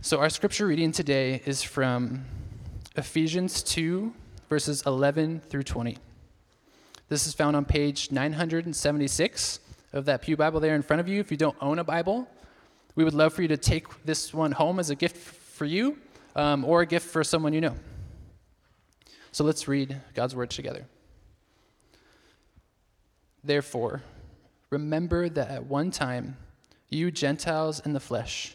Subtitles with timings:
[0.00, 2.24] So, our scripture reading today is from
[2.94, 4.14] Ephesians 2,
[4.48, 5.98] verses 11 through 20.
[7.08, 9.58] This is found on page 976
[9.92, 11.18] of that Pew Bible there in front of you.
[11.18, 12.28] If you don't own a Bible,
[12.94, 15.98] we would love for you to take this one home as a gift for you
[16.36, 17.74] um, or a gift for someone you know.
[19.32, 20.86] So, let's read God's word together.
[23.42, 24.02] Therefore,
[24.70, 26.36] remember that at one time,
[26.88, 28.54] you Gentiles in the flesh,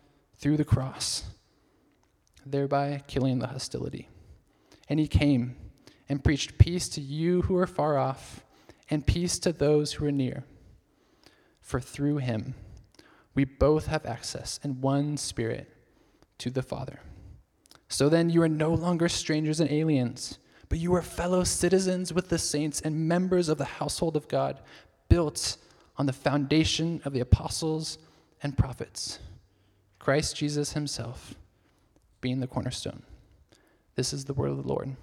[0.41, 1.23] through the cross,
[2.45, 4.09] thereby killing the hostility.
[4.89, 5.55] And he came
[6.09, 8.43] and preached peace to you who are far off,
[8.89, 10.43] and peace to those who are near.
[11.61, 12.55] For through him
[13.33, 15.71] we both have access in one spirit
[16.39, 16.99] to the Father.
[17.87, 22.29] So then you are no longer strangers and aliens, but you are fellow citizens with
[22.29, 24.59] the saints and members of the household of God,
[25.07, 25.57] built
[25.97, 27.99] on the foundation of the apostles
[28.41, 29.19] and prophets
[30.01, 31.35] Christ Jesus himself
[32.21, 33.03] being the cornerstone.
[33.93, 34.95] This is the word of the Lord.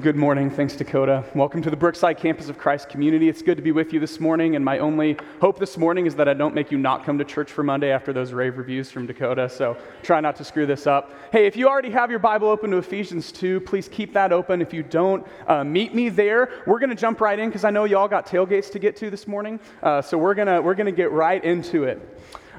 [0.00, 0.48] Well, good morning.
[0.48, 1.26] Thanks, Dakota.
[1.34, 3.28] Welcome to the Brookside campus of Christ community.
[3.28, 4.56] It's good to be with you this morning.
[4.56, 7.24] And my only hope this morning is that I don't make you not come to
[7.24, 9.46] church for Monday after those rave reviews from Dakota.
[9.50, 11.12] So try not to screw this up.
[11.32, 14.62] Hey, if you already have your Bible open to Ephesians 2, please keep that open.
[14.62, 16.48] If you don't, uh, meet me there.
[16.66, 19.10] We're going to jump right in because I know y'all got tailgates to get to
[19.10, 19.60] this morning.
[19.82, 22.00] Uh, so we're going we're going to get right into it.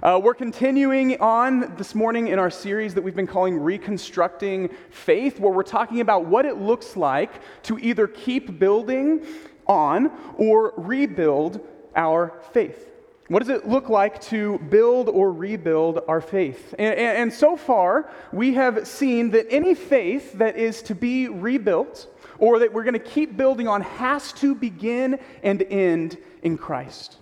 [0.03, 5.39] Uh, we're continuing on this morning in our series that we've been calling Reconstructing Faith,
[5.39, 7.29] where we're talking about what it looks like
[7.61, 9.23] to either keep building
[9.67, 11.61] on or rebuild
[11.95, 12.89] our faith.
[13.27, 16.73] What does it look like to build or rebuild our faith?
[16.79, 21.27] And, and, and so far, we have seen that any faith that is to be
[21.27, 22.07] rebuilt
[22.39, 27.17] or that we're going to keep building on has to begin and end in Christ.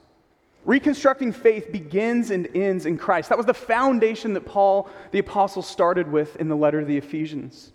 [0.69, 3.29] Reconstructing faith begins and ends in Christ.
[3.29, 6.95] That was the foundation that Paul the Apostle started with in the letter to the
[6.95, 7.73] Ephesians.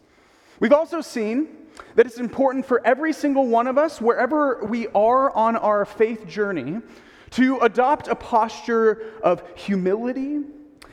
[0.60, 1.48] We've also seen
[1.96, 6.28] that it's important for every single one of us, wherever we are on our faith
[6.28, 6.82] journey,
[7.30, 10.42] to adopt a posture of humility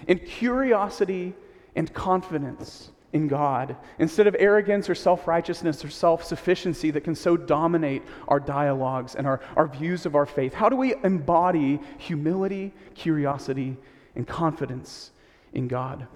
[0.07, 1.35] and curiosity
[1.75, 7.15] and confidence in God instead of arrogance or self righteousness or self sufficiency that can
[7.15, 10.53] so dominate our dialogues and our, our views of our faith?
[10.53, 13.77] How do we embody humility, curiosity,
[14.15, 15.11] and confidence
[15.53, 16.07] in God?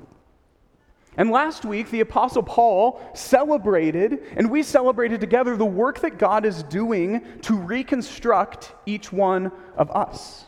[1.18, 6.46] And last week, the Apostle Paul celebrated, and we celebrated together, the work that God
[6.46, 10.46] is doing to reconstruct each one of us.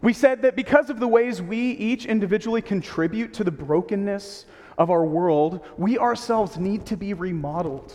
[0.00, 4.46] We said that because of the ways we each individually contribute to the brokenness
[4.78, 7.92] of our world, we ourselves need to be remodeled.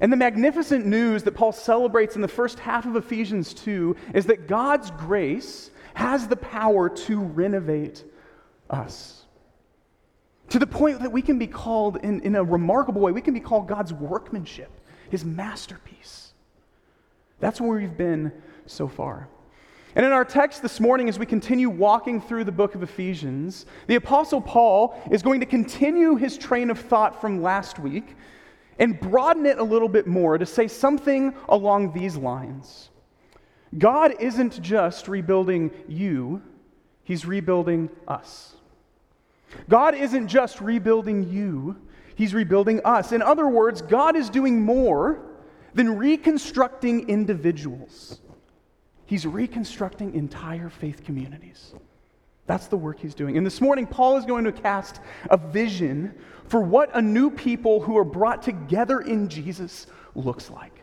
[0.00, 4.26] And the magnificent news that Paul celebrates in the first half of Ephesians 2 is
[4.26, 8.04] that God's grace has the power to renovate
[8.70, 9.24] us.
[10.50, 13.34] To the point that we can be called, in, in a remarkable way, we can
[13.34, 14.70] be called God's workmanship,
[15.10, 16.32] his masterpiece.
[17.40, 18.32] That's where we've been
[18.66, 19.28] so far.
[19.96, 23.66] And in our text this morning, as we continue walking through the book of Ephesians,
[23.86, 28.16] the Apostle Paul is going to continue his train of thought from last week
[28.80, 32.90] and broaden it a little bit more to say something along these lines
[33.76, 36.42] God isn't just rebuilding you,
[37.02, 38.54] He's rebuilding us.
[39.68, 41.76] God isn't just rebuilding you,
[42.14, 43.10] He's rebuilding us.
[43.10, 45.20] In other words, God is doing more
[45.74, 48.20] than reconstructing individuals.
[49.06, 51.74] He's reconstructing entire faith communities.
[52.46, 53.36] That's the work he's doing.
[53.36, 56.14] And this morning, Paul is going to cast a vision
[56.46, 60.82] for what a new people who are brought together in Jesus looks like.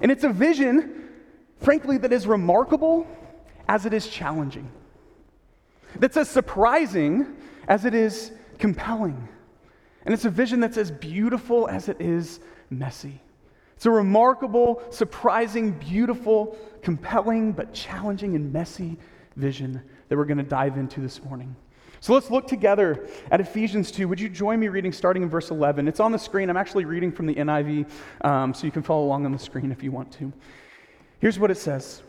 [0.00, 1.08] And it's a vision,
[1.60, 3.06] frankly, that is remarkable
[3.68, 4.70] as it is challenging,
[5.96, 7.36] that's as surprising
[7.68, 9.28] as it is compelling.
[10.04, 12.40] And it's a vision that's as beautiful as it is
[12.70, 13.20] messy.
[13.82, 18.96] It's a remarkable, surprising, beautiful, compelling, but challenging and messy
[19.34, 21.56] vision that we're going to dive into this morning.
[21.98, 24.06] So let's look together at Ephesians 2.
[24.06, 25.88] Would you join me reading starting in verse 11?
[25.88, 26.48] It's on the screen.
[26.48, 27.90] I'm actually reading from the NIV,
[28.24, 30.32] um, so you can follow along on the screen if you want to.
[31.18, 32.04] Here's what it says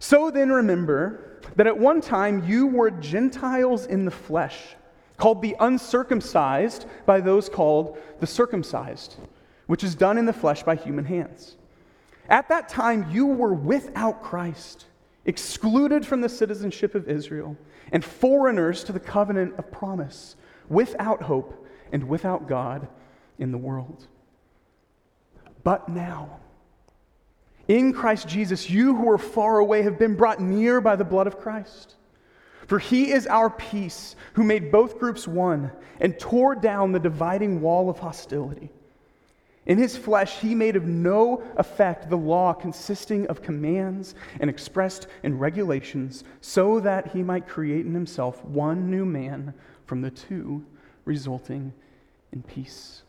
[0.00, 4.76] So then remember that at one time you were Gentiles in the flesh,
[5.16, 9.16] called the uncircumcised by those called the circumcised,
[9.68, 11.56] which is done in the flesh by human hands.
[12.28, 14.86] At that time you were without Christ,
[15.24, 17.56] excluded from the citizenship of Israel
[17.92, 20.36] and foreigners to the covenant of promise,
[20.68, 22.88] without hope and without God
[23.38, 24.06] in the world.
[25.64, 26.40] But now,
[27.68, 31.26] in Christ Jesus, you who are far away have been brought near by the blood
[31.26, 31.94] of Christ.
[32.66, 35.70] For he is our peace, who made both groups one
[36.00, 38.70] and tore down the dividing wall of hostility
[39.68, 45.06] in his flesh, he made of no effect the law consisting of commands and expressed
[45.22, 49.52] in regulations, so that he might create in himself one new man
[49.84, 50.64] from the two,
[51.04, 51.74] resulting
[52.32, 53.02] in peace.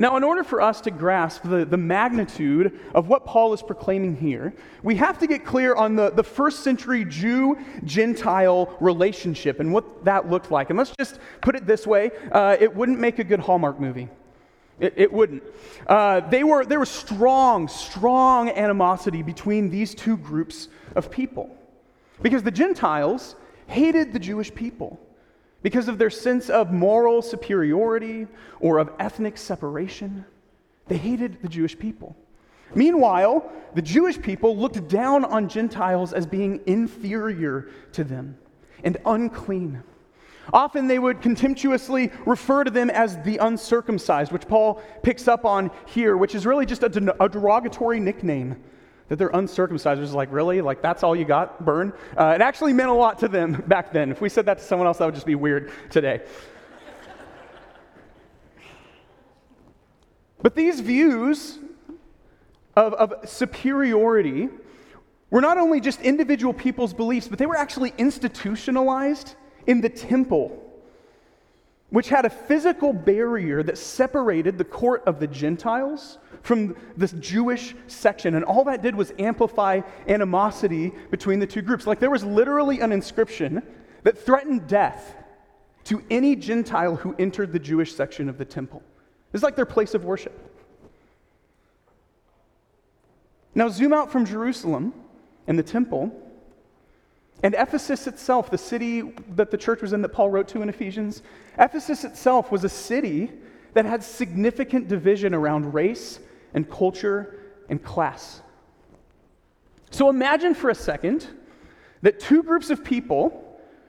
[0.00, 4.14] Now, in order for us to grasp the, the magnitude of what Paul is proclaiming
[4.14, 4.54] here,
[4.84, 10.04] we have to get clear on the, the first century Jew Gentile relationship and what
[10.04, 10.70] that looked like.
[10.70, 14.08] And let's just put it this way uh, it wouldn't make a good Hallmark movie.
[14.80, 15.42] It, it wouldn't.
[15.86, 21.54] Uh, they were, there was strong, strong animosity between these two groups of people.
[22.22, 23.36] Because the Gentiles
[23.66, 25.00] hated the Jewish people
[25.62, 28.26] because of their sense of moral superiority
[28.60, 30.24] or of ethnic separation.
[30.86, 32.16] They hated the Jewish people.
[32.74, 38.36] Meanwhile, the Jewish people looked down on Gentiles as being inferior to them
[38.84, 39.82] and unclean.
[40.52, 45.70] Often they would contemptuously refer to them as the uncircumcised, which Paul picks up on
[45.86, 48.62] here, which is really just a, a derogatory nickname.
[49.08, 50.02] That they're uncircumcised.
[50.02, 50.60] It's like, really?
[50.60, 51.94] Like, that's all you got, burn?
[52.14, 54.10] Uh, it actually meant a lot to them back then.
[54.10, 56.20] If we said that to someone else, that would just be weird today.
[60.42, 61.58] but these views
[62.76, 64.50] of, of superiority
[65.30, 69.34] were not only just individual people's beliefs, but they were actually institutionalized
[69.68, 70.64] in the temple,
[71.90, 77.74] which had a physical barrier that separated the court of the Gentiles from this Jewish
[77.86, 78.34] section.
[78.34, 81.86] And all that did was amplify animosity between the two groups.
[81.86, 83.62] Like there was literally an inscription
[84.04, 85.14] that threatened death
[85.84, 88.82] to any Gentile who entered the Jewish section of the temple.
[89.34, 90.38] It's like their place of worship.
[93.54, 94.94] Now, zoom out from Jerusalem
[95.46, 96.27] and the temple
[97.42, 100.68] and Ephesus itself, the city that the church was in that Paul wrote to in
[100.68, 101.22] Ephesians,
[101.58, 103.30] Ephesus itself was a city
[103.74, 106.18] that had significant division around race
[106.54, 107.38] and culture
[107.68, 108.42] and class.
[109.90, 111.26] So imagine for a second
[112.02, 113.44] that two groups of people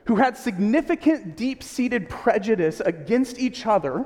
[0.06, 4.06] who had significant deep seated prejudice against each other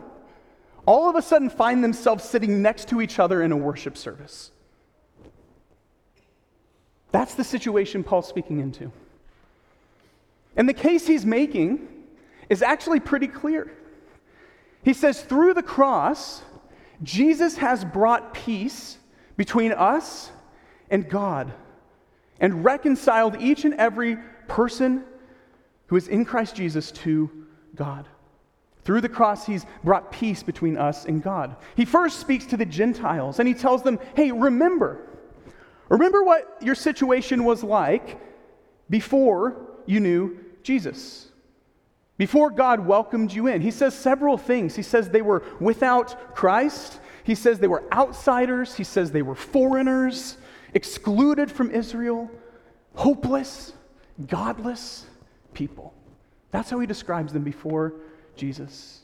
[0.86, 4.52] all of a sudden find themselves sitting next to each other in a worship service.
[7.12, 8.92] That's the situation Paul's speaking into.
[10.56, 11.88] And the case he's making
[12.50, 13.72] is actually pretty clear.
[14.84, 16.42] He says, through the cross,
[17.02, 18.98] Jesus has brought peace
[19.38, 20.32] between us
[20.90, 21.54] and God
[22.40, 24.18] and reconciled each and every
[24.48, 25.04] person
[25.88, 27.30] who is in Christ Jesus to
[27.76, 28.08] God.
[28.84, 31.56] Through the cross, he's brought peace between us and God.
[31.76, 35.08] He first speaks to the Gentiles and he tells them, hey, remember.
[35.90, 38.20] Remember what your situation was like
[38.90, 39.56] before
[39.86, 41.28] you knew Jesus.
[42.18, 44.76] Before God welcomed you in, he says several things.
[44.76, 49.36] He says they were without Christ, he says they were outsiders, he says they were
[49.36, 50.38] foreigners,
[50.74, 52.30] excluded from Israel,
[52.96, 53.74] hopeless,
[54.28, 55.06] godless
[55.54, 55.94] people.
[56.52, 57.94] That's how he describes them before
[58.36, 59.02] Jesus.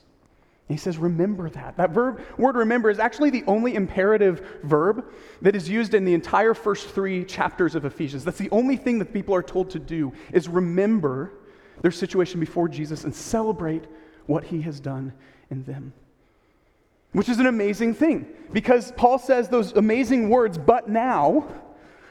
[0.67, 1.77] He says, remember that.
[1.77, 5.03] That verb, word remember is actually the only imperative verb
[5.41, 8.23] that is used in the entire first three chapters of Ephesians.
[8.23, 11.33] That's the only thing that people are told to do is remember
[11.81, 13.85] their situation before Jesus and celebrate
[14.25, 15.13] what he has done
[15.49, 15.93] in them.
[17.11, 21.47] Which is an amazing thing because Paul says those amazing words, but now,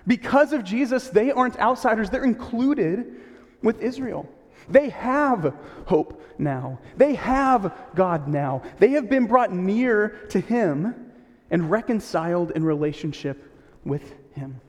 [0.07, 3.15] because of Jesus, they aren't outsiders, they're included
[3.63, 4.29] with Israel.
[4.69, 5.55] They have
[5.87, 6.79] hope now.
[6.97, 8.63] They have God now.
[8.79, 11.13] They have been brought near to Him
[11.51, 13.51] and reconciled in relationship
[13.85, 14.61] with Him.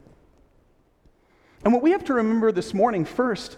[1.63, 3.57] And what we have to remember this morning, first,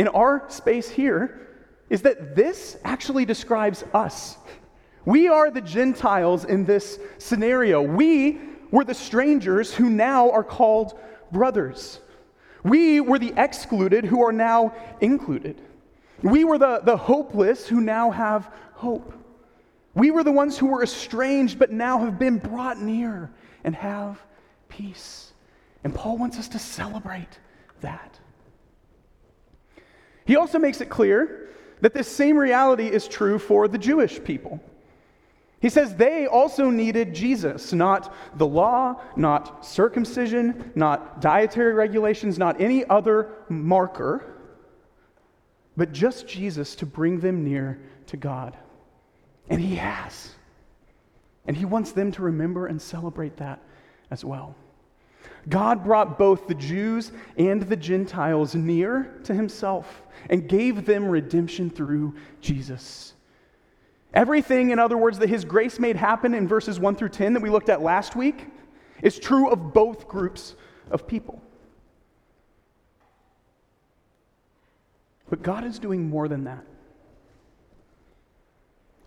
[0.00, 1.46] in our space here,
[1.90, 4.38] is that this actually describes us.
[5.04, 7.82] We are the Gentiles in this scenario.
[7.82, 8.40] We
[8.70, 10.98] were the strangers who now are called
[11.30, 12.00] brothers.
[12.64, 15.60] We were the excluded who are now included.
[16.22, 19.12] We were the, the hopeless who now have hope.
[19.92, 23.30] We were the ones who were estranged but now have been brought near
[23.64, 24.18] and have
[24.70, 25.34] peace.
[25.84, 27.38] And Paul wants us to celebrate
[27.82, 28.19] that.
[30.30, 31.48] He also makes it clear
[31.80, 34.60] that this same reality is true for the Jewish people.
[35.58, 42.60] He says they also needed Jesus, not the law, not circumcision, not dietary regulations, not
[42.60, 44.36] any other marker,
[45.76, 48.56] but just Jesus to bring them near to God.
[49.48, 50.30] And He has.
[51.44, 53.60] And He wants them to remember and celebrate that
[54.12, 54.54] as well.
[55.48, 61.70] God brought both the Jews and the Gentiles near to Himself and gave them redemption
[61.70, 63.14] through Jesus.
[64.12, 67.42] Everything, in other words, that His grace made happen in verses 1 through 10 that
[67.42, 68.46] we looked at last week
[69.02, 70.56] is true of both groups
[70.90, 71.40] of people.
[75.30, 76.64] But God is doing more than that.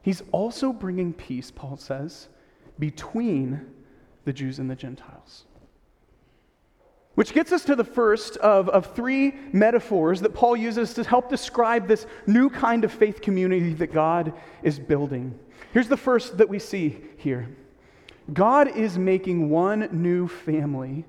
[0.01, 2.29] He's also bringing peace, Paul says,
[2.79, 3.65] between
[4.25, 5.45] the Jews and the Gentiles.
[7.15, 11.29] Which gets us to the first of, of three metaphors that Paul uses to help
[11.29, 15.37] describe this new kind of faith community that God is building.
[15.73, 17.49] Here's the first that we see here
[18.31, 21.05] God is making one new family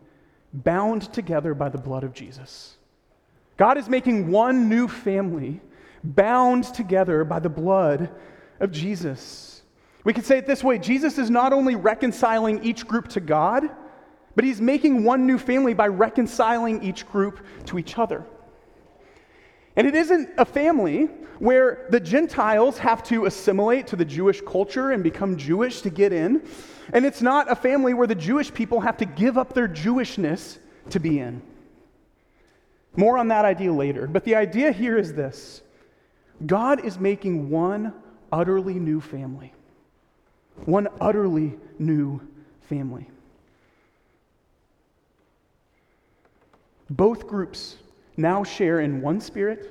[0.53, 2.77] bound together by the blood of Jesus.
[3.57, 5.61] God is making one new family
[6.03, 8.11] bound together by the blood
[8.61, 9.63] of Jesus.
[10.03, 13.71] We could say it this way Jesus is not only reconciling each group to God
[14.35, 18.25] but he's making one new family by reconciling each group to each other.
[19.77, 24.93] And it isn't a family where the Gentiles have to assimilate to the Jewish culture
[24.93, 26.43] and become Jewish to get in.
[26.93, 30.59] And it's not a family where the Jewish people have to give up their Jewishness
[30.91, 31.43] to be in.
[32.97, 34.07] More on that idea later.
[34.07, 35.63] But the idea here is this
[36.47, 37.93] God is making one
[38.33, 39.53] utterly new family.
[40.67, 42.21] One utterly new
[42.69, 43.09] family.
[46.97, 47.77] Both groups
[48.17, 49.71] now share in one spirit,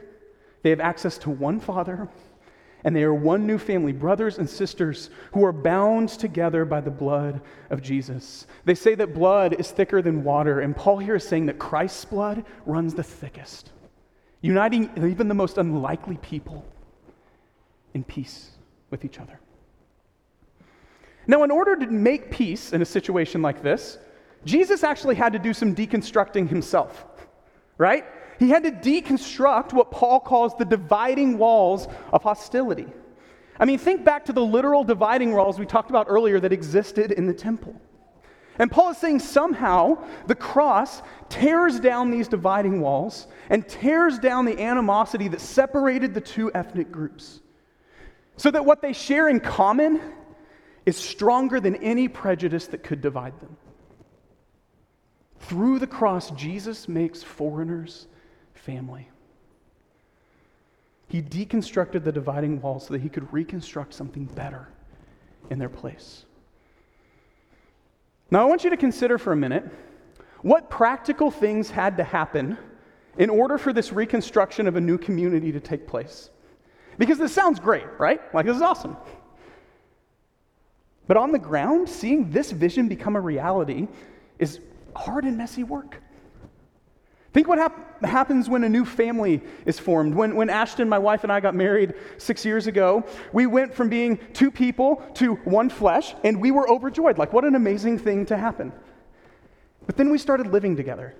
[0.61, 2.09] they have access to one Father,
[2.83, 6.91] and they are one new family, brothers and sisters who are bound together by the
[6.91, 7.39] blood
[7.69, 8.45] of Jesus.
[8.65, 12.03] They say that blood is thicker than water, and Paul here is saying that Christ's
[12.03, 13.71] blood runs the thickest,
[14.41, 16.65] uniting even the most unlikely people
[17.93, 18.49] in peace
[18.89, 19.39] with each other.
[21.25, 23.97] Now, in order to make peace in a situation like this,
[24.43, 27.05] Jesus actually had to do some deconstructing himself,
[27.83, 28.05] right?
[28.39, 32.87] He had to deconstruct what Paul calls the dividing walls of hostility.
[33.59, 37.11] I mean, think back to the literal dividing walls we talked about earlier that existed
[37.11, 37.75] in the temple.
[38.57, 39.97] And Paul is saying somehow
[40.27, 46.21] the cross tears down these dividing walls and tears down the animosity that separated the
[46.21, 47.41] two ethnic groups.
[48.37, 49.99] So that what they share in common
[50.85, 53.57] is stronger than any prejudice that could divide them.
[55.47, 58.07] Through the cross, Jesus makes foreigners
[58.53, 59.09] family.
[61.07, 64.67] He deconstructed the dividing wall so that he could reconstruct something better
[65.49, 66.25] in their place.
[68.31, 69.63] Now, I want you to consider for a minute
[70.41, 72.57] what practical things had to happen
[73.17, 76.29] in order for this reconstruction of a new community to take place.
[76.97, 78.21] Because this sounds great, right?
[78.33, 78.97] Like, this is awesome.
[81.05, 83.87] But on the ground, seeing this vision become a reality
[84.39, 84.59] is
[84.95, 86.01] hard and messy work.
[87.33, 90.13] Think what hap- happens when a new family is formed.
[90.13, 93.89] When, when Ashton, my wife, and I got married six years ago, we went from
[93.89, 97.17] being two people to one flesh, and we were overjoyed.
[97.17, 98.71] Like, what an amazing thing to happen.
[99.87, 101.15] But then we started living together.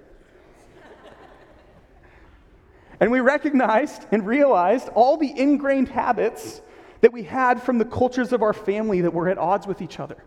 [3.00, 6.62] and we recognized and realized all the ingrained habits
[7.02, 10.00] that we had from the cultures of our family that were at odds with each
[10.00, 10.24] other.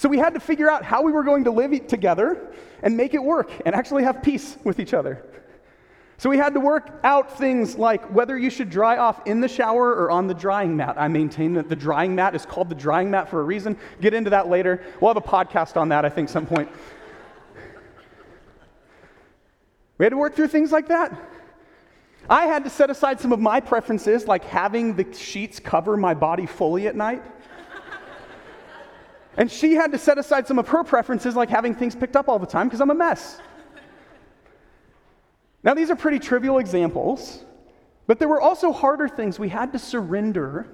[0.00, 3.12] So we had to figure out how we were going to live together and make
[3.12, 5.22] it work and actually have peace with each other.
[6.16, 9.48] So we had to work out things like whether you should dry off in the
[9.48, 10.94] shower or on the drying mat.
[10.96, 13.76] I maintain that the drying mat is called the drying mat for a reason.
[14.00, 14.82] Get into that later.
[15.02, 16.70] We'll have a podcast on that, I think, some point.
[19.98, 21.12] We had to work through things like that.
[22.26, 26.14] I had to set aside some of my preferences, like having the sheets cover my
[26.14, 27.22] body fully at night.
[29.40, 32.28] And she had to set aside some of her preferences, like having things picked up
[32.28, 33.40] all the time, because I'm a mess.
[35.62, 37.42] now, these are pretty trivial examples,
[38.06, 40.68] but there were also harder things we had to surrender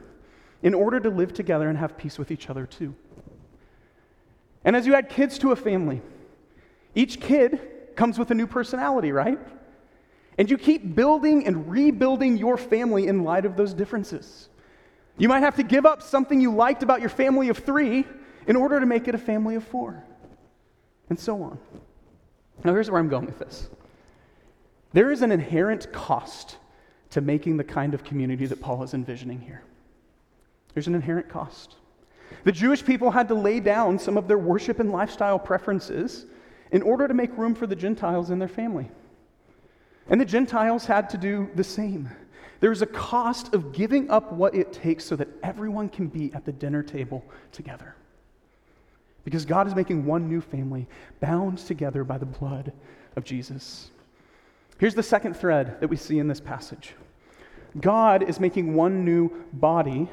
[0.64, 2.92] in order to live together and have peace with each other, too.
[4.64, 6.02] And as you add kids to a family,
[6.96, 7.60] each kid
[7.94, 9.38] comes with a new personality, right?
[10.38, 14.48] And you keep building and rebuilding your family in light of those differences.
[15.18, 18.04] You might have to give up something you liked about your family of three
[18.46, 20.04] in order to make it a family of four,
[21.08, 21.58] and so on.
[22.64, 23.68] Now, here's where I'm going with this
[24.92, 26.56] there is an inherent cost
[27.10, 29.62] to making the kind of community that Paul is envisioning here.
[30.74, 31.76] There's an inherent cost.
[32.44, 36.26] The Jewish people had to lay down some of their worship and lifestyle preferences
[36.72, 38.90] in order to make room for the Gentiles in their family.
[40.08, 42.10] And the Gentiles had to do the same.
[42.60, 46.44] There's a cost of giving up what it takes so that everyone can be at
[46.44, 47.94] the dinner table together.
[49.26, 50.86] Because God is making one new family
[51.18, 52.72] bound together by the blood
[53.16, 53.90] of Jesus.
[54.78, 56.94] Here's the second thread that we see in this passage
[57.80, 60.08] God is making one new body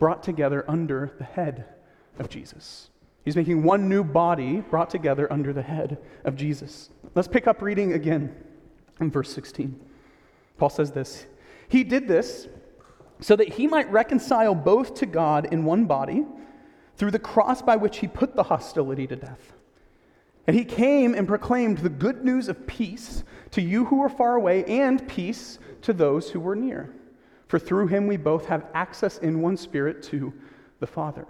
[0.00, 1.66] brought together under the head
[2.18, 2.90] of Jesus.
[3.24, 6.90] He's making one new body brought together under the head of Jesus.
[7.14, 8.34] Let's pick up reading again
[9.00, 9.78] in verse 16.
[10.56, 11.26] Paul says this
[11.68, 12.48] He did this
[13.20, 16.26] so that he might reconcile both to God in one body
[16.98, 19.52] through the cross by which he put the hostility to death.
[20.46, 24.34] And he came and proclaimed the good news of peace to you who were far
[24.34, 26.92] away and peace to those who were near.
[27.46, 30.32] For through him we both have access in one spirit to
[30.80, 31.26] the Father.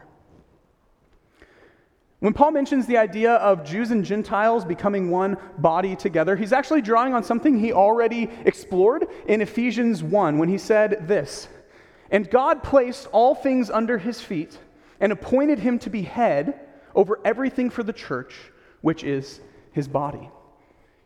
[2.21, 6.83] When Paul mentions the idea of Jews and Gentiles becoming one body together, he's actually
[6.83, 11.49] drawing on something he already explored in Ephesians 1 when he said this
[12.11, 14.59] And God placed all things under his feet
[15.01, 16.61] and appointed him to be head
[16.95, 18.35] over everything for the church,
[18.81, 19.41] which is
[19.73, 20.31] his body.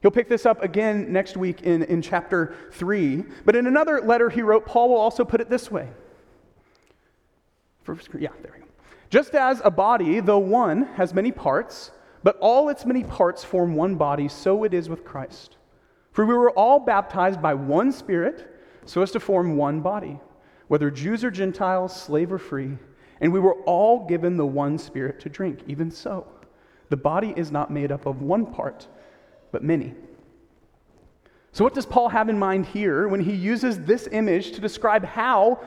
[0.02, 3.24] He'll pick this up again next week in, in chapter 3.
[3.44, 5.88] But in another letter he wrote, Paul will also put it this way.
[7.84, 8.66] First, yeah, there we go.
[9.10, 13.74] Just as a body, though one, has many parts, but all its many parts form
[13.74, 15.56] one body, so it is with Christ.
[16.12, 18.48] For we were all baptized by one Spirit,
[18.84, 20.18] so as to form one body,
[20.68, 22.76] whether Jews or Gentiles, slave or free,
[23.22, 25.60] and we were all given the one Spirit to drink.
[25.66, 26.26] Even so,
[26.90, 28.86] the body is not made up of one part,
[29.50, 29.94] but many.
[31.52, 35.04] So, what does Paul have in mind here when he uses this image to describe
[35.04, 35.58] how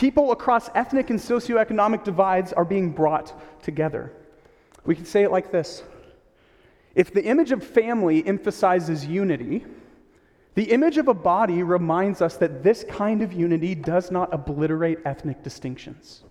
[0.00, 4.10] people across ethnic and socioeconomic divides are being brought together.
[4.86, 5.82] We can say it like this
[6.94, 9.66] If the image of family emphasizes unity,
[10.54, 14.98] the image of a body reminds us that this kind of unity does not obliterate
[15.04, 16.24] ethnic distinctions.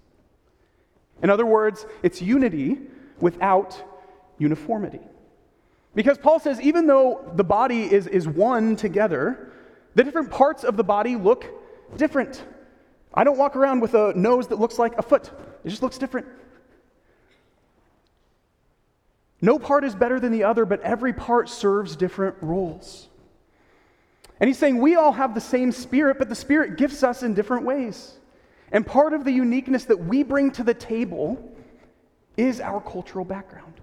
[1.21, 2.77] In other words, it's unity
[3.19, 3.81] without
[4.37, 5.01] uniformity.
[5.95, 9.51] Because Paul says, even though the body is, is one together,
[9.95, 11.45] the different parts of the body look
[11.97, 12.43] different.
[13.13, 15.31] I don't walk around with a nose that looks like a foot,
[15.63, 16.27] it just looks different.
[19.41, 23.07] No part is better than the other, but every part serves different roles.
[24.39, 27.33] And he's saying we all have the same spirit, but the spirit gifts us in
[27.33, 28.18] different ways.
[28.71, 31.55] And part of the uniqueness that we bring to the table
[32.37, 33.73] is our cultural background.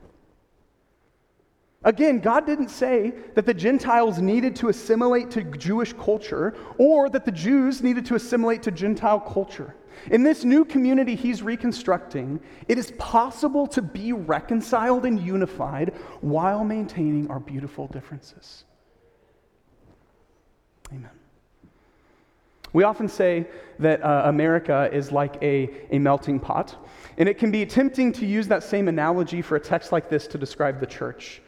[1.84, 7.24] Again, God didn't say that the Gentiles needed to assimilate to Jewish culture or that
[7.24, 9.76] the Jews needed to assimilate to Gentile culture.
[10.10, 16.64] In this new community he's reconstructing, it is possible to be reconciled and unified while
[16.64, 18.64] maintaining our beautiful differences.
[20.92, 21.10] Amen.
[22.76, 23.46] We often say
[23.78, 26.76] that uh, America is like a, a melting pot,
[27.16, 30.26] and it can be tempting to use that same analogy for a text like this
[30.26, 31.40] to describe the church.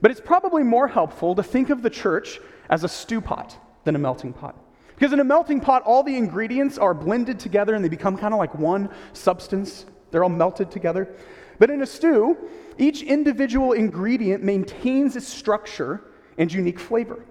[0.00, 2.38] But it's probably more helpful to think of the church
[2.70, 4.56] as a stew pot than a melting pot.
[4.94, 8.32] Because in a melting pot, all the ingredients are blended together and they become kind
[8.32, 9.86] of like one substance.
[10.12, 11.16] They're all melted together.
[11.58, 12.38] But in a stew,
[12.78, 16.04] each individual ingredient maintains its structure
[16.38, 17.24] and unique flavor.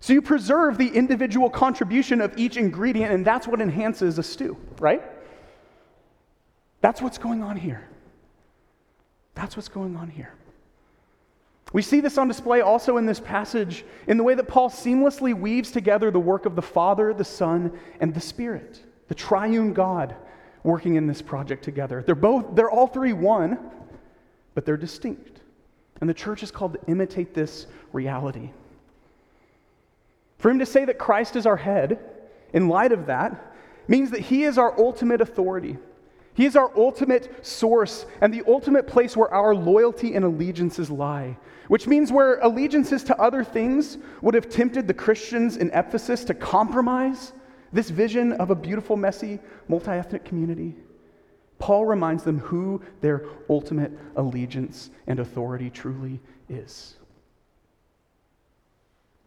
[0.00, 4.56] So you preserve the individual contribution of each ingredient, and that's what enhances a stew,
[4.78, 5.02] right?
[6.80, 7.86] That's what's going on here.
[9.34, 10.32] That's what's going on here.
[11.72, 15.38] We see this on display also in this passage in the way that Paul seamlessly
[15.38, 20.16] weaves together the work of the Father, the Son, and the Spirit, the triune God
[20.64, 22.02] working in this project together.
[22.04, 23.58] They're both they're all three one,
[24.54, 25.40] but they're distinct.
[26.00, 28.50] And the church is called to imitate this reality.
[30.40, 31.98] For him to say that Christ is our head,
[32.54, 33.54] in light of that,
[33.86, 35.76] means that he is our ultimate authority.
[36.32, 41.36] He is our ultimate source and the ultimate place where our loyalty and allegiances lie,
[41.68, 46.34] which means where allegiances to other things would have tempted the Christians in Ephesus to
[46.34, 47.34] compromise
[47.72, 50.74] this vision of a beautiful, messy, multi ethnic community.
[51.58, 56.96] Paul reminds them who their ultimate allegiance and authority truly is.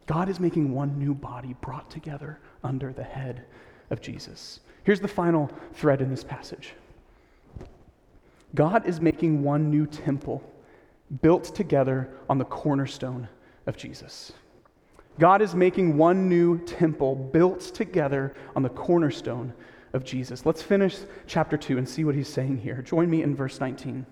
[0.06, 3.46] God is making one new body brought together under the head
[3.90, 4.60] of Jesus.
[4.84, 6.74] Here's the final thread in this passage
[8.56, 10.44] God is making one new temple
[11.22, 13.28] built together on the cornerstone
[13.66, 14.34] of Jesus.
[15.20, 19.54] God is making one new temple built together on the cornerstone
[19.94, 20.46] of Jesus.
[20.46, 22.82] Let's finish chapter 2 and see what he's saying here.
[22.82, 24.06] Join me in verse 19.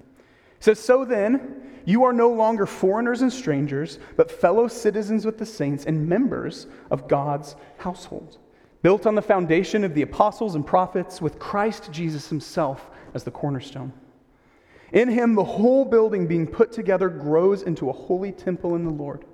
[0.62, 5.46] Says, So then, you are no longer foreigners and strangers, but fellow citizens with the
[5.46, 8.38] saints and members of God's household,
[8.84, 13.32] built on the foundation of the apostles and prophets, with Christ Jesus himself as the
[13.32, 13.92] cornerstone.
[14.94, 18.92] In him, the whole building being put together grows into a holy temple in the
[18.92, 19.26] Lord.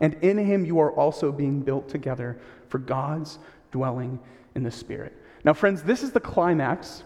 [0.00, 3.38] And in him, you are also being built together for God's
[3.70, 4.18] dwelling
[4.54, 5.12] in the Spirit.
[5.44, 7.04] Now, friends, this is the climax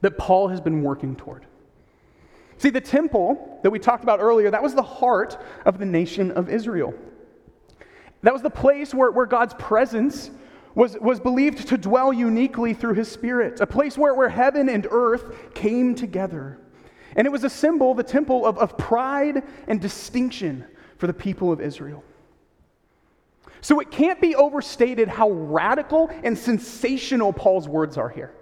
[0.00, 1.46] that Paul has been working toward.
[2.58, 6.30] See, the temple that we talked about earlier, that was the heart of the nation
[6.30, 6.94] of Israel.
[8.22, 10.30] That was the place where, where God's presence
[10.74, 14.86] was, was believed to dwell uniquely through his spirit, a place where, where heaven and
[14.90, 16.58] earth came together.
[17.14, 20.64] And it was a symbol, the temple, of, of pride and distinction
[20.98, 22.04] for the people of Israel.
[23.60, 28.32] So it can't be overstated how radical and sensational Paul's words are here.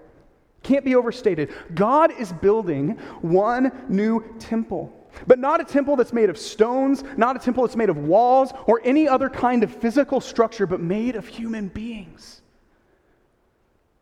[0.64, 1.53] Can't be overstated.
[1.74, 4.92] God is building one new temple,
[5.27, 8.50] but not a temple that's made of stones, not a temple that's made of walls
[8.66, 12.40] or any other kind of physical structure, but made of human beings.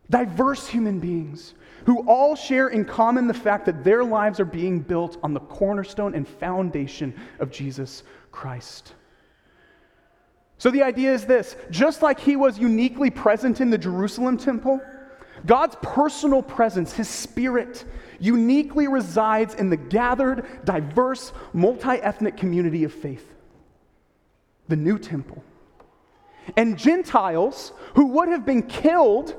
[0.08, 4.78] Diverse human beings who all share in common the fact that their lives are being
[4.78, 8.94] built on the cornerstone and foundation of Jesus Christ.
[10.58, 14.80] So the idea is this just like he was uniquely present in the Jerusalem temple,
[15.46, 17.84] God's personal presence, his spirit,
[18.20, 23.34] uniquely resides in the gathered, diverse, multi ethnic community of faith,
[24.68, 25.42] the new temple.
[26.56, 29.36] And Gentiles who would have been killed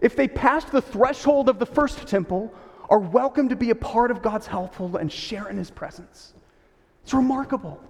[0.00, 2.52] if they passed the threshold of the first temple,
[2.88, 6.34] are welcome to be a part of God's household and share in his presence.
[7.02, 7.82] It's remarkable.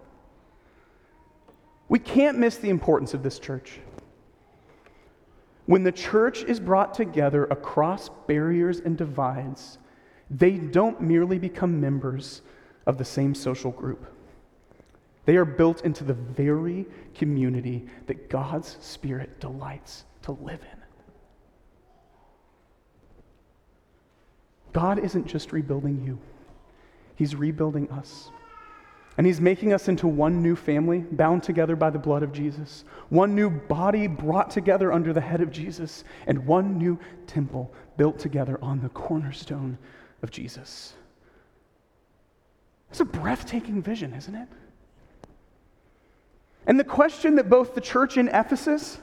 [1.89, 3.79] We can't miss the importance of this church.
[5.69, 9.77] When the church is brought together across barriers and divides,
[10.31, 12.41] they don't merely become members
[12.87, 14.07] of the same social group.
[15.27, 20.79] They are built into the very community that God's Spirit delights to live in.
[24.73, 26.19] God isn't just rebuilding you,
[27.15, 28.31] He's rebuilding us.
[29.19, 32.85] And He's making us into one new family, bound together by the blood of Jesus,
[33.09, 38.21] one new body brought together under the head of Jesus, and one new temple built
[38.21, 39.77] together on the cornerstone
[40.23, 40.95] of Jesus.
[42.91, 44.49] It's a breathtaking vision, isn't it?
[46.69, 48.99] And the question that both the church in Ephesus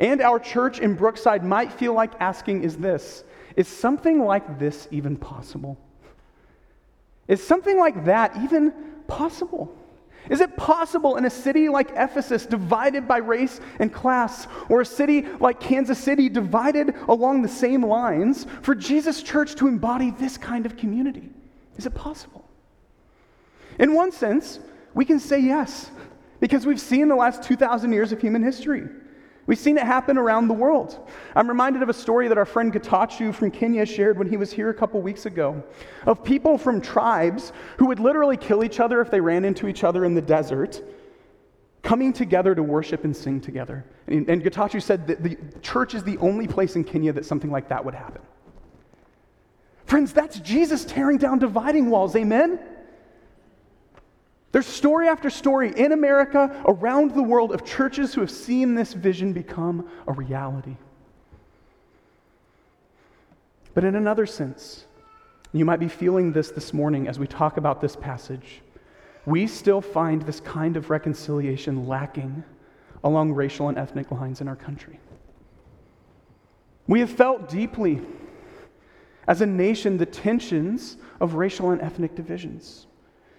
[0.00, 3.22] and our church in Brookside might feel like asking is this
[3.54, 5.76] is something like this even possible?
[7.26, 8.72] Is something like that even
[9.08, 9.74] possible?
[10.30, 14.86] Is it possible in a city like Ephesus, divided by race and class, or a
[14.86, 20.36] city like Kansas City, divided along the same lines, for Jesus Church to embody this
[20.36, 21.30] kind of community?
[21.76, 22.44] Is it possible?
[23.78, 24.58] In one sense,
[24.92, 25.90] we can say yes,
[26.40, 28.86] because we've seen the last 2,000 years of human history.
[29.48, 31.08] We've seen it happen around the world.
[31.34, 34.52] I'm reminded of a story that our friend Gatachu from Kenya shared when he was
[34.52, 35.64] here a couple weeks ago
[36.06, 39.84] of people from tribes who would literally kill each other if they ran into each
[39.84, 40.82] other in the desert,
[41.82, 43.86] coming together to worship and sing together.
[44.06, 47.50] And, and Gatachu said that the church is the only place in Kenya that something
[47.50, 48.20] like that would happen.
[49.86, 52.60] Friends, that's Jesus tearing down dividing walls, amen?
[54.50, 58.94] There's story after story in America, around the world, of churches who have seen this
[58.94, 60.76] vision become a reality.
[63.74, 64.86] But in another sense,
[65.52, 68.62] you might be feeling this this morning as we talk about this passage.
[69.26, 72.42] We still find this kind of reconciliation lacking
[73.04, 74.98] along racial and ethnic lines in our country.
[76.86, 78.00] We have felt deeply
[79.28, 82.87] as a nation the tensions of racial and ethnic divisions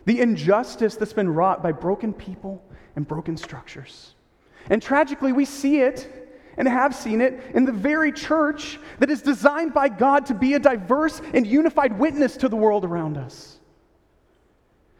[0.09, 2.63] the injustice that's been wrought by broken people
[2.95, 4.15] and broken structures.
[4.71, 9.21] And tragically, we see it and have seen it in the very church that is
[9.21, 13.59] designed by God to be a diverse and unified witness to the world around us.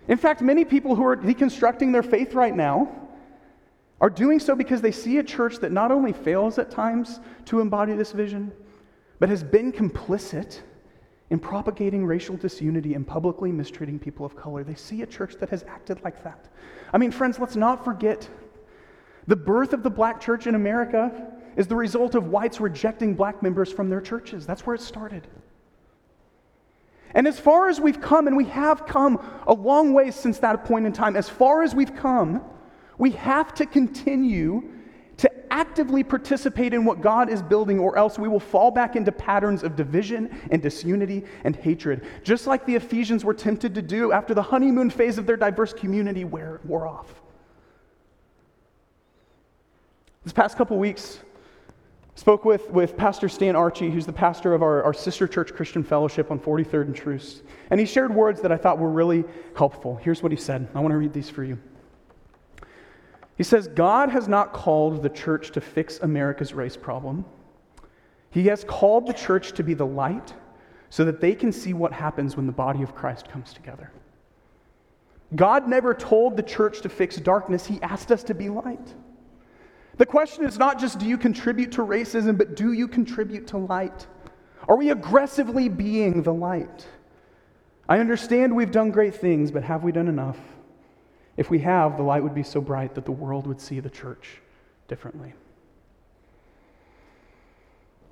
[0.08, 2.96] In fact, many people who are deconstructing their faith right now
[4.00, 7.62] are doing so because they see a church that not only fails at times to
[7.62, 8.52] embody this vision,
[9.18, 10.60] but has been complicit
[11.30, 14.64] in propagating racial disunity and publicly mistreating people of color.
[14.64, 16.48] They see a church that has acted like that.
[16.92, 18.28] I mean, friends, let's not forget
[19.28, 23.44] the birth of the black church in America is the result of whites rejecting black
[23.44, 24.46] members from their churches.
[24.48, 25.28] That's where it started.
[27.14, 30.66] And as far as we've come, and we have come a long way since that
[30.66, 32.42] point in time, as far as we've come,
[32.98, 34.64] we have to continue
[35.70, 39.64] actively participate in what God is building, or else we will fall back into patterns
[39.64, 44.34] of division and disunity and hatred, just like the Ephesians were tempted to do after
[44.34, 47.22] the honeymoon phase of their diverse community wore off.
[50.24, 51.20] This past couple weeks,
[52.16, 55.84] spoke with, with Pastor Stan Archie, who's the pastor of our, our sister church Christian
[55.84, 59.24] Fellowship on 43rd and truce And he shared words that I thought were really
[59.56, 59.98] helpful.
[59.98, 60.68] Here's what he said.
[60.74, 61.60] I want to read these for you.
[63.40, 67.24] He says, God has not called the church to fix America's race problem.
[68.32, 70.34] He has called the church to be the light
[70.90, 73.94] so that they can see what happens when the body of Christ comes together.
[75.38, 78.94] God never told the church to fix darkness, He asked us to be light.
[79.96, 83.58] The question is not just do you contribute to racism, but do you contribute to
[83.58, 84.06] light?
[84.68, 86.86] Are we aggressively being the light?
[87.88, 90.38] I understand we've done great things, but have we done enough?
[91.40, 93.90] If we have, the light would be so bright that the world would see the
[93.90, 94.42] church
[94.90, 95.34] differently.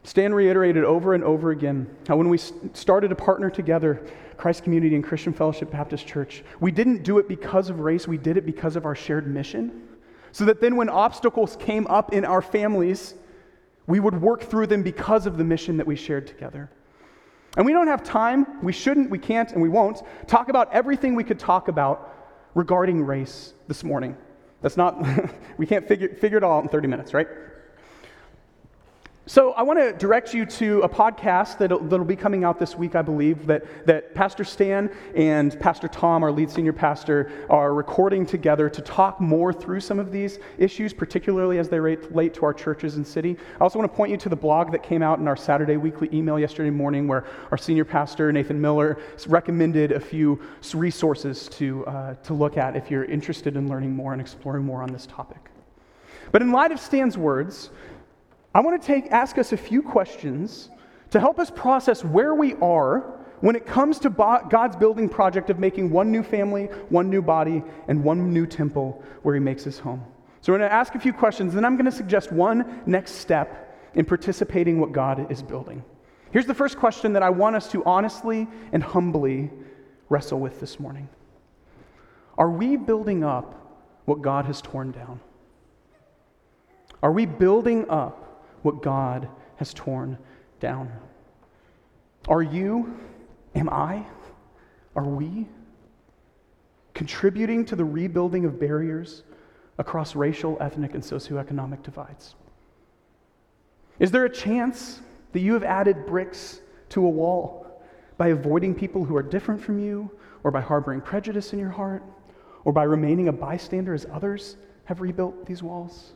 [0.06, 4.96] Stan reiterated over and over again how when we started to partner together, Christ Community
[4.96, 8.46] and Christian Fellowship Baptist Church, we didn't do it because of race, we did it
[8.46, 9.90] because of our shared mission
[10.32, 13.14] so that then when obstacles came up in our families,
[13.88, 16.70] we would work through them because of the mission that we shared together.
[17.58, 21.14] And we don't have time, we shouldn't, we can't, and we won't talk about everything
[21.14, 22.14] we could talk about
[22.58, 24.18] regarding race this morning.
[24.64, 25.06] That's not,
[25.58, 27.28] we can't figure, figure it all out in 30 minutes, right?
[29.30, 32.78] So, I want to direct you to a podcast that'll, that'll, be coming out this
[32.78, 37.74] week, I believe, that, that Pastor Stan and Pastor Tom, our lead senior pastor, are
[37.74, 42.46] recording together to talk more through some of these issues, particularly as they relate to
[42.46, 43.36] our churches and city.
[43.60, 45.76] I also want to point you to the blog that came out in our Saturday
[45.76, 50.40] weekly email yesterday morning, where our senior pastor, Nathan Miller, recommended a few
[50.74, 54.82] resources to, uh, to look at if you're interested in learning more and exploring more
[54.82, 55.52] on this topic.
[56.32, 57.72] But in light of Stan's words,
[58.54, 60.70] I want to take, ask us a few questions
[61.12, 65.60] to help us process where we are when it comes to God's building project of
[65.60, 69.78] making one new family, one new body, and one new temple where He makes His
[69.78, 70.04] home.
[70.42, 73.14] So we're going to ask a few questions, then I'm going to suggest one next
[73.14, 75.84] step in participating what God is building.
[76.32, 79.50] Here's the first question that I want us to honestly and humbly
[80.10, 81.10] wrestle with this morning
[82.38, 85.20] Are we building up what God has torn down?
[87.04, 88.27] Are we building up
[88.68, 90.18] what God has torn
[90.60, 90.92] down.
[92.28, 93.00] Are you,
[93.56, 94.06] am I,
[94.94, 95.48] are we
[96.94, 99.24] contributing to the rebuilding of barriers
[99.78, 102.36] across racial, ethnic, and socioeconomic divides?
[104.00, 105.00] Is there a chance
[105.32, 107.82] that you have added bricks to a wall
[108.18, 110.12] by avoiding people who are different from you,
[110.44, 112.04] or by harboring prejudice in your heart,
[112.66, 116.12] or by remaining a bystander as others have rebuilt these walls?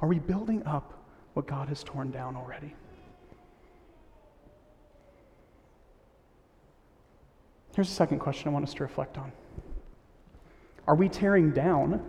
[0.00, 0.93] Are we building up
[1.34, 2.74] what God has torn down already.
[7.74, 9.32] Here's the second question I want us to reflect on
[10.86, 12.04] Are we tearing down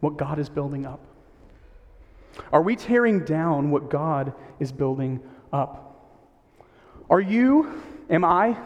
[0.00, 1.00] what God is building up?
[2.52, 5.20] Are we tearing down what God is building
[5.52, 5.86] up?
[7.08, 8.56] Are you, am I,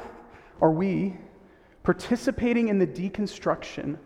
[0.60, 1.16] are we
[1.82, 3.98] participating in the deconstruction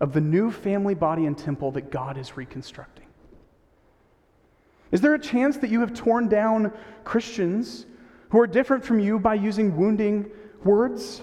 [0.00, 3.05] of the new family, body, and temple that God is reconstructing?
[4.92, 6.72] Is there a chance that you have torn down
[7.04, 7.86] Christians
[8.30, 10.30] who are different from you by using wounding
[10.64, 11.22] words,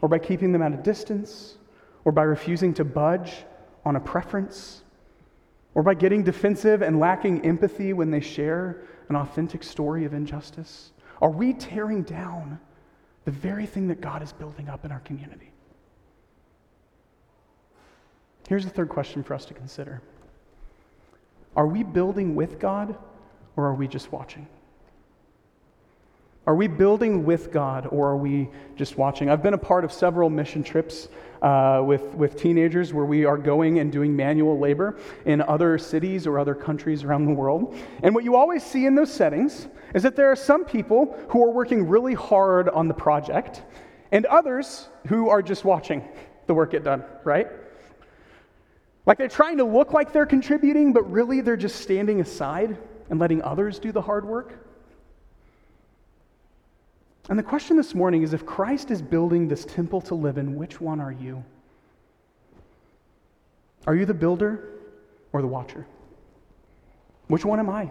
[0.00, 1.58] or by keeping them at a distance,
[2.04, 3.44] or by refusing to budge
[3.84, 4.82] on a preference,
[5.74, 10.92] or by getting defensive and lacking empathy when they share an authentic story of injustice?
[11.20, 12.58] Are we tearing down
[13.24, 15.52] the very thing that God is building up in our community?
[18.48, 20.02] Here's the third question for us to consider.
[21.56, 22.96] Are we building with God
[23.56, 24.46] or are we just watching?
[26.44, 29.30] Are we building with God or are we just watching?
[29.30, 31.08] I've been a part of several mission trips
[31.40, 36.26] uh, with, with teenagers where we are going and doing manual labor in other cities
[36.26, 37.76] or other countries around the world.
[38.02, 41.44] And what you always see in those settings is that there are some people who
[41.44, 43.62] are working really hard on the project
[44.10, 46.02] and others who are just watching
[46.46, 47.48] the work get done, right?
[49.04, 52.76] Like they're trying to look like they're contributing, but really they're just standing aside
[53.10, 54.54] and letting others do the hard work.
[57.28, 60.56] And the question this morning is if Christ is building this temple to live in,
[60.56, 61.44] which one are you?
[63.86, 64.68] Are you the builder
[65.32, 65.86] or the watcher?
[67.28, 67.90] Which one am I?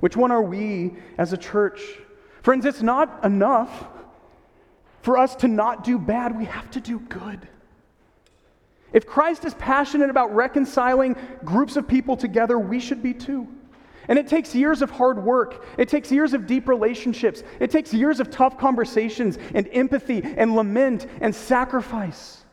[0.00, 1.82] Which one are we as a church?
[2.42, 3.86] Friends, it's not enough
[5.02, 7.46] for us to not do bad, we have to do good.
[8.94, 13.48] If Christ is passionate about reconciling groups of people together, we should be too.
[14.06, 15.66] And it takes years of hard work.
[15.76, 17.42] It takes years of deep relationships.
[17.58, 22.44] It takes years of tough conversations and empathy and lament and sacrifice.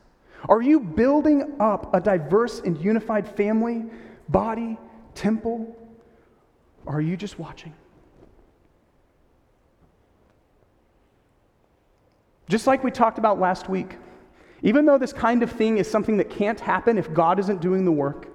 [0.49, 3.85] Are you building up a diverse and unified family,
[4.27, 4.77] body,
[5.13, 5.77] temple?
[6.87, 7.75] Or are you just watching?
[12.49, 13.97] Just like we talked about last week,
[14.63, 17.85] even though this kind of thing is something that can't happen if God isn't doing
[17.85, 18.27] the work,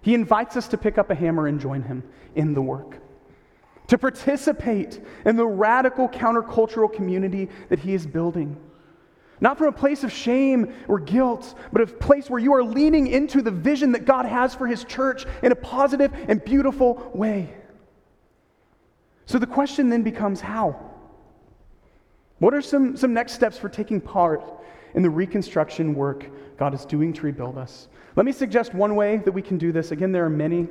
[0.00, 2.02] he invites us to pick up a hammer and join him
[2.34, 2.98] in the work,
[3.88, 8.56] to participate in the radical countercultural community that he is building.
[9.40, 13.08] Not from a place of shame or guilt, but a place where you are leaning
[13.08, 17.52] into the vision that God has for his church in a positive and beautiful way.
[19.26, 20.90] So the question then becomes how?
[22.38, 24.44] What are some, some next steps for taking part
[24.94, 26.26] in the reconstruction work
[26.58, 27.88] God is doing to rebuild us?
[28.16, 29.90] Let me suggest one way that we can do this.
[29.90, 30.68] Again, there are many.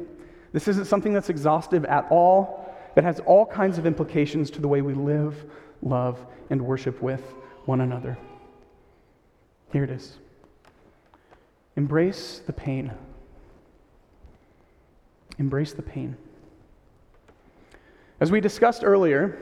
[0.54, 4.68] This isn't something that's exhaustive at all, but has all kinds of implications to the
[4.68, 5.46] way we live,
[5.82, 7.22] love, and worship with
[7.66, 8.18] one another.
[9.72, 10.18] Here it is
[11.76, 12.92] Embrace the pain.
[15.38, 16.18] Embrace the pain.
[18.20, 19.40] As we discussed earlier,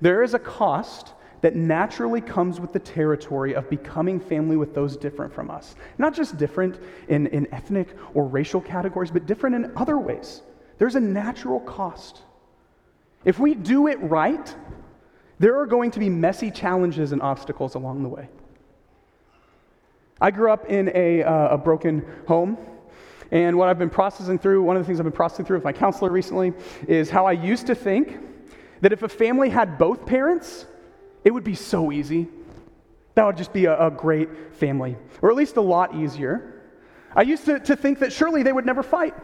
[0.00, 4.96] there is a cost that naturally comes with the territory of becoming family with those
[4.96, 5.74] different from us.
[5.98, 10.42] Not just different in, in ethnic or racial categories, but different in other ways.
[10.78, 12.22] There's a natural cost.
[13.24, 14.54] If we do it right,
[15.38, 18.28] there are going to be messy challenges and obstacles along the way.
[20.20, 22.56] I grew up in a, uh, a broken home.
[23.32, 25.64] And what I've been processing through, one of the things I've been processing through with
[25.64, 26.52] my counselor recently,
[26.86, 28.20] is how I used to think
[28.82, 30.66] that if a family had both parents,
[31.24, 32.28] it would be so easy.
[33.14, 36.62] That would just be a, a great family, or at least a lot easier.
[37.14, 39.14] I used to, to think that surely they would never fight,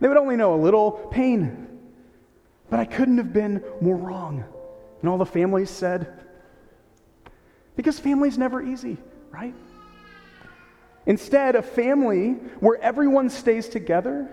[0.00, 1.68] they would only know a little pain.
[2.68, 4.44] But I couldn't have been more wrong.
[5.00, 6.12] And all the families said,
[7.76, 8.96] because family's never easy,
[9.30, 9.54] right?
[11.04, 14.28] Instead, a family where everyone stays together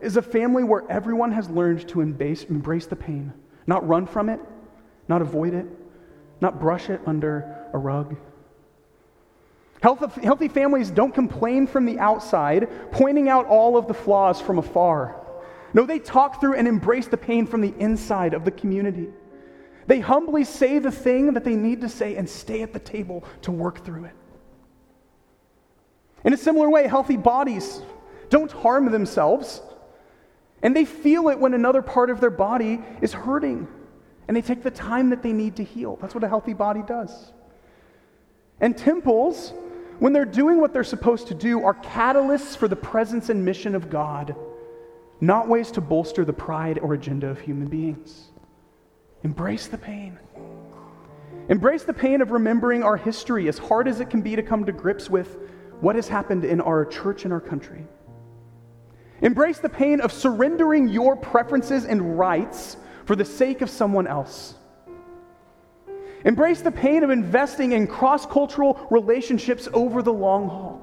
[0.00, 3.32] is a family where everyone has learned to embrace, embrace the pain,
[3.66, 4.40] not run from it,
[5.08, 5.66] not avoid it,
[6.42, 8.16] not brush it under a rug.
[9.80, 15.16] Healthy families don't complain from the outside, pointing out all of the flaws from afar.
[15.72, 19.08] No, they talk through and embrace the pain from the inside of the community.
[19.86, 23.24] They humbly say the thing that they need to say and stay at the table
[23.42, 24.14] to work through it.
[26.24, 27.80] In a similar way, healthy bodies
[28.30, 29.62] don't harm themselves,
[30.62, 33.66] and they feel it when another part of their body is hurting
[34.32, 35.98] and they take the time that they need to heal.
[36.00, 37.32] That's what a healthy body does.
[38.62, 39.52] And temples,
[39.98, 43.74] when they're doing what they're supposed to do, are catalysts for the presence and mission
[43.74, 44.34] of God,
[45.20, 48.30] not ways to bolster the pride or agenda of human beings.
[49.22, 50.18] Embrace the pain.
[51.50, 54.64] Embrace the pain of remembering our history, as hard as it can be to come
[54.64, 55.36] to grips with
[55.82, 57.86] what has happened in our church and our country.
[59.20, 62.78] Embrace the pain of surrendering your preferences and rights
[63.12, 64.54] for the sake of someone else.
[66.24, 70.80] Embrace the pain of investing in cross cultural relationships over the long haul.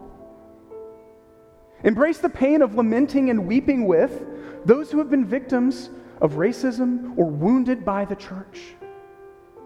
[1.83, 4.27] Embrace the pain of lamenting and weeping with
[4.63, 5.89] those who have been victims
[6.21, 8.75] of racism or wounded by the church.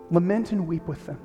[0.10, 1.20] Lament and weep with them.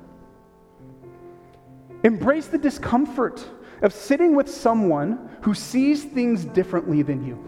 [2.03, 3.47] Embrace the discomfort
[3.81, 7.41] of sitting with someone who sees things differently than you,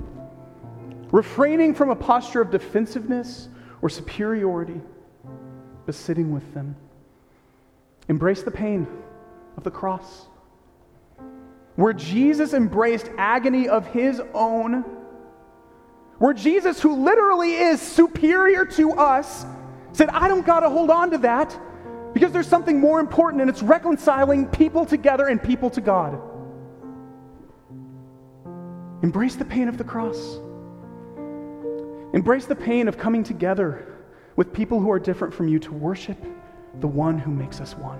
[1.11, 3.49] refraining from a posture of defensiveness
[3.81, 4.79] or superiority,
[5.85, 6.75] but sitting with them.
[8.07, 8.87] Embrace the pain
[9.57, 10.27] of the cross.
[11.75, 14.83] Where Jesus embraced agony of his own,
[16.17, 19.45] where Jesus, who literally is superior to us,
[19.93, 21.57] Said, I don't got to hold on to that
[22.13, 26.19] because there's something more important, and it's reconciling people together and people to God.
[29.03, 30.39] Embrace the pain of the cross.
[32.13, 33.87] Embrace the pain of coming together
[34.35, 36.17] with people who are different from you to worship
[36.79, 37.99] the one who makes us one.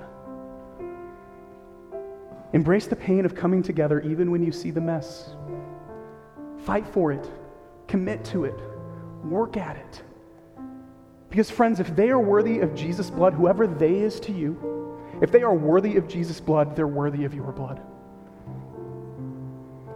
[2.53, 5.35] Embrace the pain of coming together even when you see the mess.
[6.65, 7.29] Fight for it,
[7.87, 8.59] commit to it,
[9.23, 10.03] work at it.
[11.29, 15.31] Because, friends, if they are worthy of Jesus' blood, whoever they is to you, if
[15.31, 17.79] they are worthy of Jesus' blood, they're worthy of your blood.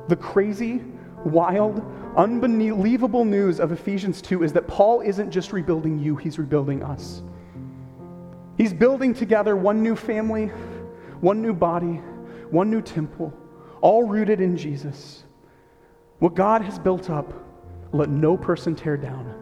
[0.07, 0.82] The crazy,
[1.26, 1.84] wild,
[2.16, 7.22] unbelievable news of Ephesians 2 is that Paul isn't just rebuilding you, he's rebuilding us.
[8.58, 10.48] He's building together one new family,
[11.20, 12.02] one new body,
[12.52, 13.34] one new temple,
[13.82, 15.24] all rooted in Jesus.
[16.20, 17.34] What God has built up,
[17.92, 19.34] let no person tear down.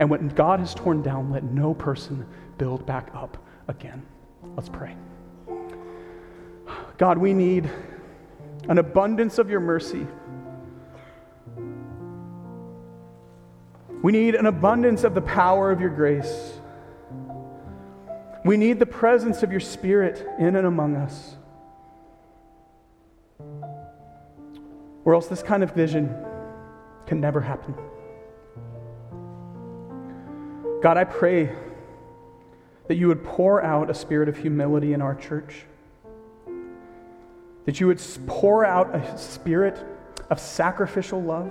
[0.00, 4.04] And what God has torn down, let no person build back up again.
[4.56, 4.96] Let's pray.
[6.96, 7.70] God, we need
[8.68, 10.06] an abundance of your mercy.
[14.02, 16.52] We need an abundance of the power of your grace.
[18.44, 21.36] We need the presence of your Spirit in and among us.
[25.04, 26.14] Or else this kind of vision
[27.06, 27.74] can never happen.
[30.80, 31.50] God, I pray
[32.86, 35.64] that you would pour out a spirit of humility in our church,
[37.64, 39.84] that you would pour out a spirit
[40.30, 41.50] of sacrificial love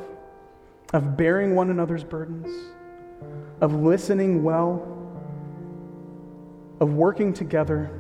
[0.94, 2.48] of bearing one another's burdens,
[3.62, 4.94] of listening well,
[6.80, 7.92] of working together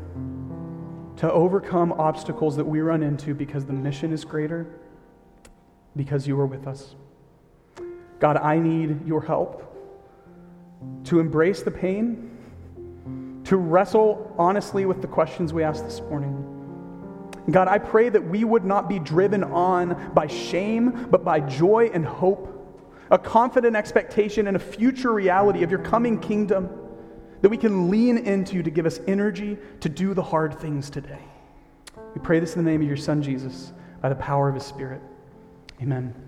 [1.17, 4.67] to overcome obstacles that we run into because the mission is greater,
[5.95, 6.95] because you are with us.
[8.19, 9.63] God, I need your help
[11.05, 16.43] to embrace the pain, to wrestle honestly with the questions we asked this morning.
[17.49, 21.89] God, I pray that we would not be driven on by shame, but by joy
[21.93, 22.56] and hope
[23.11, 26.69] a confident expectation and a future reality of your coming kingdom
[27.41, 31.21] that we can lean into to give us energy to do the hard things today.
[32.13, 34.63] We pray this in the name of your Son, Jesus, by the power of his
[34.63, 35.01] Spirit.
[35.81, 36.26] Amen.